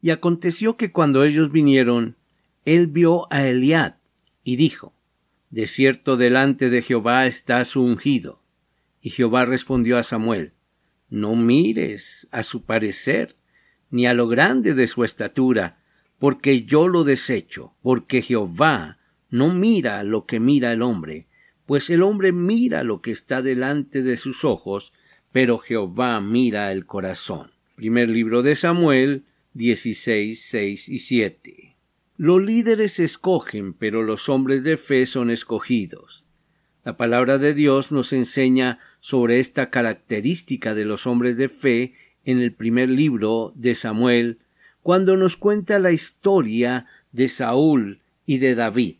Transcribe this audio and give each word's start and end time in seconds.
Y 0.00 0.10
aconteció 0.10 0.76
que 0.76 0.92
cuando 0.92 1.24
ellos 1.24 1.52
vinieron, 1.52 2.16
él 2.64 2.86
vio 2.86 3.32
a 3.32 3.46
Eliad 3.46 3.96
y 4.44 4.56
dijo, 4.56 4.94
De 5.50 5.66
cierto 5.66 6.16
delante 6.16 6.70
de 6.70 6.82
Jehová 6.82 7.26
está 7.26 7.64
su 7.64 7.82
ungido. 7.82 8.42
Y 9.00 9.10
Jehová 9.10 9.44
respondió 9.44 9.98
a 9.98 10.02
Samuel, 10.02 10.52
No 11.08 11.34
mires 11.36 12.28
a 12.30 12.42
su 12.42 12.64
parecer, 12.64 13.36
ni 13.90 14.06
a 14.06 14.14
lo 14.14 14.28
grande 14.28 14.74
de 14.74 14.86
su 14.86 15.04
estatura, 15.04 15.82
porque 16.18 16.62
yo 16.64 16.86
lo 16.86 17.04
desecho, 17.04 17.74
porque 17.82 18.22
Jehová 18.22 18.98
no 19.30 19.52
mira 19.52 20.02
lo 20.02 20.26
que 20.26 20.40
mira 20.40 20.72
el 20.72 20.82
hombre, 20.82 21.28
pues 21.66 21.88
el 21.88 22.02
hombre 22.02 22.32
mira 22.32 22.84
lo 22.84 23.00
que 23.00 23.10
está 23.10 23.42
delante 23.42 24.02
de 24.02 24.16
sus 24.16 24.44
ojos, 24.44 24.92
pero 25.32 25.58
Jehová 25.58 26.20
mira 26.20 26.72
el 26.72 26.84
corazón. 26.84 27.52
Primer 27.76 28.08
libro 28.08 28.42
de 28.42 28.56
Samuel, 28.56 29.24
16, 29.54 30.40
6 30.40 30.88
y 30.88 30.98
7. 31.00 31.76
Los 32.16 32.40
líderes 32.40 33.00
escogen, 33.00 33.74
pero 33.74 34.02
los 34.02 34.28
hombres 34.28 34.62
de 34.62 34.76
fe 34.76 35.06
son 35.06 35.28
escogidos. 35.30 36.24
La 36.84 36.96
palabra 36.96 37.36
de 37.38 37.52
Dios 37.52 37.90
nos 37.90 38.12
enseña 38.12 38.78
sobre 39.00 39.40
esta 39.40 39.70
característica 39.70 40.74
de 40.74 40.84
los 40.84 41.06
hombres 41.06 41.36
de 41.36 41.48
fe 41.48 41.94
en 42.24 42.38
el 42.38 42.52
primer 42.52 42.88
libro 42.88 43.52
de 43.56 43.74
Samuel, 43.74 44.38
cuando 44.82 45.16
nos 45.16 45.36
cuenta 45.36 45.80
la 45.80 45.90
historia 45.90 46.86
de 47.10 47.28
Saúl 47.28 48.02
y 48.26 48.38
de 48.38 48.54
David. 48.54 48.96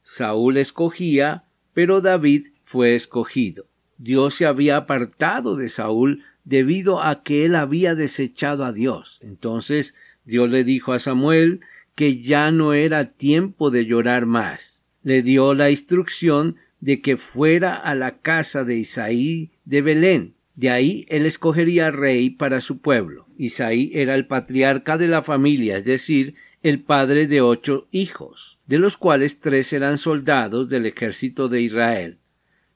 Saúl 0.00 0.58
escogía, 0.58 1.44
pero 1.74 2.00
David 2.00 2.46
fue 2.62 2.94
escogido. 2.94 3.66
Dios 3.98 4.34
se 4.34 4.46
había 4.46 4.76
apartado 4.76 5.56
de 5.56 5.68
Saúl 5.68 6.22
debido 6.48 7.02
a 7.02 7.22
que 7.22 7.44
él 7.44 7.54
había 7.54 7.94
desechado 7.94 8.64
a 8.64 8.72
Dios. 8.72 9.18
Entonces 9.22 9.94
Dios 10.24 10.50
le 10.50 10.64
dijo 10.64 10.94
a 10.94 10.98
Samuel 10.98 11.60
que 11.94 12.22
ya 12.22 12.50
no 12.50 12.72
era 12.72 13.12
tiempo 13.12 13.70
de 13.70 13.84
llorar 13.84 14.24
más. 14.24 14.86
Le 15.02 15.22
dio 15.22 15.52
la 15.52 15.70
instrucción 15.70 16.56
de 16.80 17.02
que 17.02 17.18
fuera 17.18 17.74
a 17.74 17.94
la 17.94 18.18
casa 18.18 18.64
de 18.64 18.76
Isaí 18.76 19.50
de 19.66 19.82
Belén. 19.82 20.34
De 20.54 20.70
ahí 20.70 21.04
él 21.08 21.26
escogería 21.26 21.90
rey 21.90 22.30
para 22.30 22.60
su 22.60 22.78
pueblo. 22.78 23.26
Isaí 23.36 23.90
era 23.92 24.14
el 24.14 24.26
patriarca 24.26 24.96
de 24.96 25.08
la 25.08 25.22
familia, 25.22 25.76
es 25.76 25.84
decir, 25.84 26.34
el 26.62 26.80
padre 26.80 27.26
de 27.26 27.42
ocho 27.42 27.88
hijos, 27.90 28.58
de 28.66 28.78
los 28.78 28.96
cuales 28.96 29.38
tres 29.40 29.72
eran 29.74 29.98
soldados 29.98 30.68
del 30.68 30.86
ejército 30.86 31.48
de 31.48 31.60
Israel. 31.60 32.18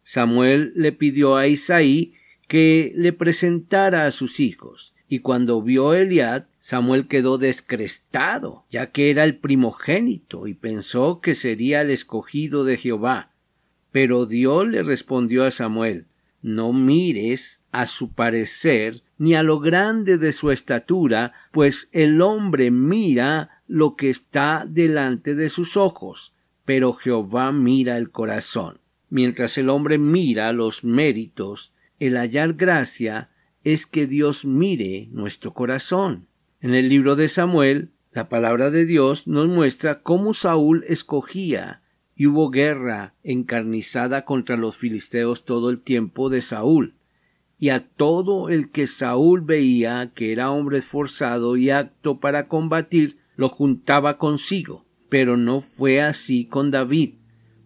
Samuel 0.05 0.73
le 0.77 0.93
pidió 0.93 1.37
a 1.37 1.47
Isaí 1.47 2.15
que 2.53 2.92
le 2.97 3.14
presentara 3.14 4.05
a 4.05 4.11
sus 4.11 4.39
hijos. 4.39 4.92
Y 5.08 5.20
cuando 5.20 5.62
vio 5.62 5.89
a 5.89 5.98
Eliad, 5.98 6.48
Samuel 6.59 7.09
quedó 7.09 7.39
descrestado, 7.39 8.67
ya 8.69 8.91
que 8.91 9.09
era 9.09 9.25
el 9.25 9.39
primogénito, 9.39 10.47
y 10.47 10.53
pensó 10.53 11.22
que 11.22 11.34
sería 11.34 11.81
el 11.81 11.89
escogido 11.89 12.64
de 12.64 12.77
Jehová. 12.77 13.31
Pero 13.91 14.27
Dios 14.27 14.69
le 14.69 14.82
respondió 14.82 15.47
a 15.47 15.50
Samuel 15.50 16.04
No 16.43 16.75
mires 16.75 17.65
a 17.72 17.87
su 17.87 18.12
parecer 18.12 19.03
ni 19.16 19.32
a 19.32 19.43
lo 19.43 19.59
grande 19.59 20.19
de 20.19 20.34
su 20.34 20.50
estatura, 20.50 21.32
pues 21.53 21.88
el 21.93 22.21
hombre 22.21 22.71
mira 22.71 23.62
lo 23.66 23.97
que 23.97 24.10
está 24.10 24.66
delante 24.69 25.34
de 25.34 25.48
sus 25.48 25.78
ojos, 25.78 26.34
pero 26.66 26.93
Jehová 26.93 27.50
mira 27.50 27.97
el 27.97 28.10
corazón. 28.10 28.78
Mientras 29.09 29.56
el 29.56 29.71
hombre 29.71 29.97
mira 29.97 30.53
los 30.53 30.84
méritos 30.84 31.72
el 32.07 32.17
hallar 32.17 32.55
gracia 32.55 33.31
es 33.63 33.87
que 33.87 34.09
Dios 34.09 34.45
mire 34.45 35.09
nuestro 35.13 35.55
corazón. 35.55 36.27
En 36.61 36.75
el 36.75 36.89
libro 36.89 37.15
de 37.15 37.29
Samuel, 37.29 37.93
la 38.11 38.29
palabra 38.29 38.73
de 38.73 38.87
Dios 38.87 39.29
nos 39.29 39.47
muestra 39.47 40.03
cómo 40.03 40.35
Saúl 40.35 40.83
escogía 40.89 41.83
y 42.17 42.27
hubo 42.27 42.51
guerra 42.51 43.15
encarnizada 43.23 44.25
contra 44.25 44.57
los 44.57 44.77
filisteos 44.77 45.45
todo 45.45 45.71
el 45.71 45.81
tiempo 45.81 46.29
de 46.29 46.43
Saúl. 46.43 46.97
Y 47.57 47.69
a 47.69 47.87
todo 47.87 48.49
el 48.49 48.73
que 48.73 48.89
Saúl 48.89 49.43
veía 49.43 50.11
que 50.13 50.33
era 50.33 50.51
hombre 50.51 50.79
esforzado 50.79 51.57
y 51.57 51.71
apto 51.71 52.19
para 52.19 52.49
combatir, 52.49 53.19
lo 53.37 53.49
juntaba 53.49 54.19
consigo. 54.19 54.87
Pero 55.09 55.37
no 55.37 55.61
fue 55.61 56.01
así 56.01 56.47
con 56.47 56.73
David, 56.73 57.15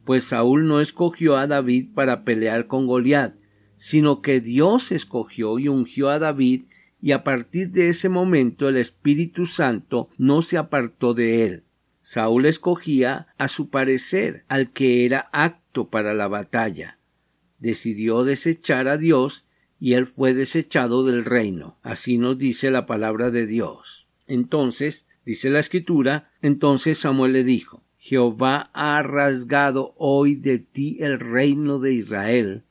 pues 0.05 0.25
Saúl 0.25 0.67
no 0.67 0.83
escogió 0.83 1.39
a 1.39 1.47
David 1.47 1.95
para 1.95 2.23
pelear 2.23 2.67
con 2.67 2.87
Goliat, 2.87 3.35
sino 3.77 4.23
que 4.23 4.41
Dios 4.41 4.93
escogió 4.93 5.59
y 5.59 5.69
ungió 5.69 6.11
a 6.11 6.19
David 6.19 6.65
y 7.01 7.13
a 7.13 7.25
partir 7.25 7.71
de 7.71 7.89
ese 7.89 8.09
momento 8.09 8.69
el 8.69 8.77
Espíritu 8.77 9.47
Santo 9.47 10.09
no 10.17 10.43
se 10.43 10.59
apartó 10.59 11.15
de 11.15 11.45
él. 11.45 11.65
Saúl 12.01 12.47
escogía 12.47 13.29
a 13.37 13.49
su 13.49 13.69
parecer 13.69 14.45
al 14.49 14.73
que 14.73 15.05
era 15.05 15.29
acto 15.33 15.91
para 15.91 16.15
la 16.15 16.29
batalla. 16.29 16.99
Decidió 17.59 18.25
desechar 18.25 18.89
a 18.89 18.97
Dios 18.97 19.45
y 19.79 19.95
él 19.95 20.07
fue 20.07 20.33
desechado 20.33 21.05
del 21.05 21.25
reino. 21.25 21.79
Así 21.83 22.19
nos 22.19 22.39
dice 22.39 22.71
la 22.71 22.87
palabra 22.87 23.31
de 23.31 23.47
Dios. 23.47 24.07
Entonces, 24.27 25.07
dice 25.25 25.51
la 25.51 25.59
escritura, 25.59 26.31
entonces 26.43 26.99
Samuel 26.99 27.33
le 27.33 27.45
dijo, 27.45 27.85
Jehová 27.99 28.71
ha 28.73 29.03
rasgado 29.03 29.95
hoy 29.97 30.37
de 30.37 30.59
ti 30.59 30.99
el 31.01 31.19
reino 31.19 31.79
de 31.79 31.93
Israel, 31.93 32.65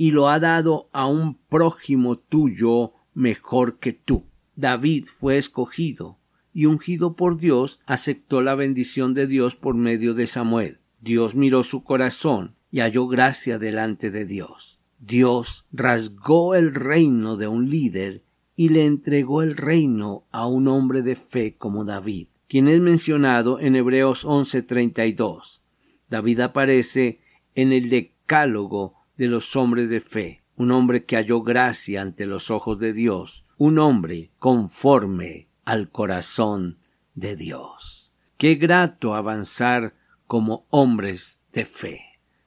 y 0.00 0.12
lo 0.12 0.30
ha 0.30 0.40
dado 0.40 0.88
a 0.94 1.06
un 1.06 1.34
prójimo 1.34 2.16
tuyo 2.16 2.94
mejor 3.12 3.78
que 3.80 3.92
tú. 3.92 4.24
David 4.56 5.04
fue 5.14 5.36
escogido 5.36 6.18
y 6.54 6.64
ungido 6.64 7.16
por 7.16 7.36
Dios 7.36 7.80
aceptó 7.84 8.40
la 8.40 8.54
bendición 8.54 9.12
de 9.12 9.26
Dios 9.26 9.56
por 9.56 9.74
medio 9.74 10.14
de 10.14 10.26
Samuel. 10.26 10.78
Dios 11.02 11.34
miró 11.34 11.62
su 11.62 11.84
corazón 11.84 12.56
y 12.70 12.80
halló 12.80 13.08
gracia 13.08 13.58
delante 13.58 14.10
de 14.10 14.24
Dios. 14.24 14.80
Dios 15.00 15.66
rasgó 15.70 16.54
el 16.54 16.74
reino 16.74 17.36
de 17.36 17.48
un 17.48 17.68
líder 17.68 18.24
y 18.56 18.70
le 18.70 18.86
entregó 18.86 19.42
el 19.42 19.54
reino 19.54 20.24
a 20.30 20.46
un 20.46 20.68
hombre 20.68 21.02
de 21.02 21.14
fe 21.14 21.58
como 21.58 21.84
David, 21.84 22.28
quien 22.48 22.68
es 22.68 22.80
mencionado 22.80 23.60
en 23.60 23.76
Hebreos 23.76 24.24
11:32. 24.24 25.60
David 26.08 26.40
aparece 26.40 27.20
en 27.54 27.74
el 27.74 27.90
decálogo 27.90 28.99
de 29.20 29.28
los 29.28 29.54
hombres 29.54 29.90
de 29.90 30.00
fe, 30.00 30.42
un 30.56 30.70
hombre 30.70 31.04
que 31.04 31.14
halló 31.14 31.42
gracia 31.42 32.00
ante 32.00 32.24
los 32.24 32.50
ojos 32.50 32.78
de 32.78 32.94
Dios, 32.94 33.44
un 33.58 33.78
hombre 33.78 34.30
conforme 34.38 35.50
al 35.66 35.90
corazón 35.90 36.78
de 37.14 37.36
Dios. 37.36 38.14
Qué 38.38 38.54
grato 38.54 39.14
avanzar 39.14 39.94
como 40.26 40.66
hombres 40.70 41.42
de 41.52 41.66
fe. 41.66 42.00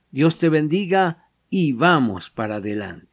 Dios 0.09 0.39
te 0.39 0.49
bendiga 0.49 1.29
y 1.47 1.73
vamos 1.73 2.31
para 2.31 2.55
adelante. 2.55 3.12